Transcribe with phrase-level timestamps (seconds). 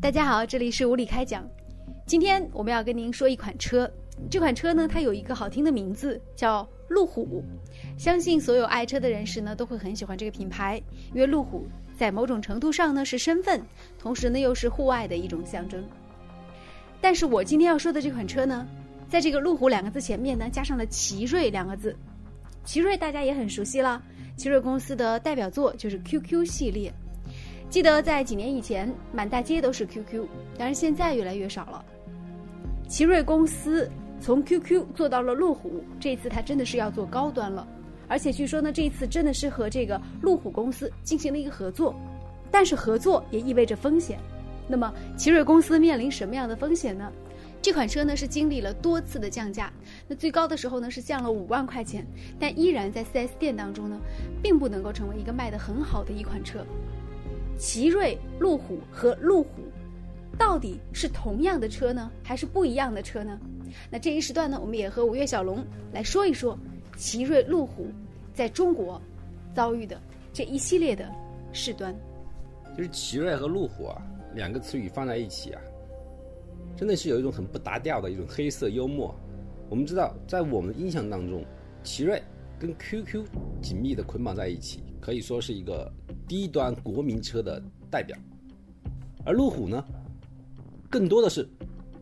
[0.00, 1.44] 大家好，这里是无理开讲。
[2.06, 3.90] 今天我们要跟您说一款车，
[4.30, 7.42] 这款车呢，它有一个好听的名字，叫路虎。
[7.98, 10.80] 相信所有爱车的人士呢，都会很喜欢这个品牌，
[11.12, 11.66] 因为路虎
[11.98, 13.60] 在某种程度上呢是身份，
[13.98, 15.84] 同时呢又是户外的一种象征。
[17.00, 18.68] 但是我今天要说的这款车呢，
[19.08, 21.94] 在这个路虎两个字前面呢，加上了奇瑞两个字。
[22.64, 24.00] 奇瑞大家也很熟悉了，
[24.36, 26.94] 奇瑞公司的代表作就是 QQ 系列。
[27.70, 31.84] 记得在几年以前，满大街都是 QQ，但是现在越来越少了。
[32.88, 37.68] 奇瑞公司从 QQ 做到了路虎，这次它真的是要做高端了，
[38.08, 41.94] 而且据说呢，这一次真的是和这个路虎公司进行了一个合作，
[42.50, 44.18] 但是合作也意味着风险。
[44.66, 47.12] 那么奇瑞公司面临什么样的风险呢？
[47.60, 49.70] 这款车呢是经历了多次的降价，
[50.06, 52.06] 那最高的时候呢是降了五万块钱，
[52.40, 54.00] 但依然在 4S 店当中呢，
[54.42, 56.64] 并不能够成为一个卖得很好的一款车。
[57.58, 59.62] 奇瑞、路虎和路虎，
[60.38, 63.38] 到底是同样的车呢，还是不一样的车呢？
[63.90, 66.56] 那这一时段呢，我们也和五月小龙来说一说
[66.96, 67.88] 奇瑞、路虎
[68.32, 69.00] 在中国
[69.54, 70.00] 遭遇的
[70.32, 71.12] 这一系列的
[71.52, 71.94] 事端。
[72.76, 74.00] 就是奇瑞和路虎啊，
[74.34, 75.60] 两个词语放在一起啊，
[76.76, 79.12] 真的是有一种很不搭调的一种黑色幽默。
[79.68, 81.44] 我们知道，在我们的印象当中，
[81.82, 82.22] 奇瑞
[82.58, 83.26] 跟 QQ
[83.60, 85.90] 紧密的捆绑在一起，可以说是一个。
[86.28, 87.58] 低端国民车的
[87.90, 88.14] 代表，
[89.24, 89.82] 而路虎呢，
[90.90, 91.48] 更多的是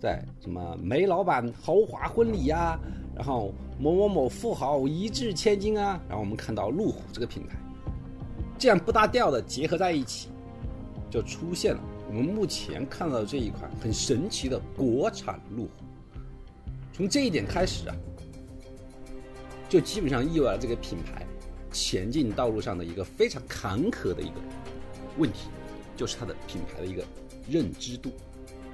[0.01, 2.77] 在什么煤老板豪华婚礼呀，
[3.15, 7.57] 然后某某某富豪一掷千金啊，然后我们看到路虎这个品牌，
[8.59, 10.29] 这样不搭调的结合在一起，
[11.09, 15.71] 就出现了我们目前看到的这一款很神奇的国产路虎。
[16.93, 17.95] 从这一点开始啊，
[19.69, 21.25] 就基本上意味了这个品牌。
[21.71, 24.35] 前进道路上的一个非常坎坷的一个
[25.19, 25.49] 问题，
[25.97, 27.05] 就是它的品牌的一个
[27.49, 28.13] 认知度。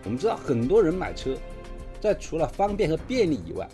[0.04, 1.36] 我们知道，很多人买车，
[2.00, 3.68] 在除了方便和便利以外，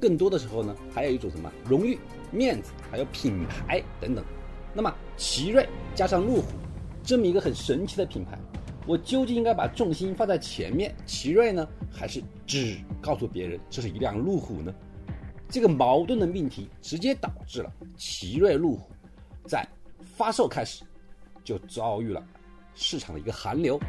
[0.00, 1.98] 更多的时候呢，还有一种什么荣誉、
[2.30, 4.24] 面子，还有品牌等等。
[4.74, 6.52] 那么，奇瑞加上路虎
[7.02, 8.38] 这么一个很神奇的品牌，
[8.86, 14.74] 我究竟应该把重心放在前面奇瑞呢，还是只告诉别人这是一辆路虎呢？
[15.48, 18.90] 这个矛盾的命题，直接导致了奇瑞路虎
[19.46, 19.66] 在
[20.00, 20.84] 发售开始
[21.44, 22.22] 就遭遇了
[22.74, 23.80] 市场的一个寒流。